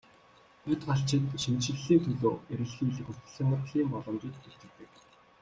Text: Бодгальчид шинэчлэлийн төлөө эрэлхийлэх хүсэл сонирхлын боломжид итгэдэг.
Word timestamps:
Бодгальчид 0.65 1.23
шинэчлэлийн 1.41 2.01
төлөө 2.05 2.35
эрэлхийлэх 2.51 3.05
хүсэл 3.05 3.31
сонирхлын 3.35 3.91
боломжид 3.93 4.35
итгэдэг. 4.49 4.91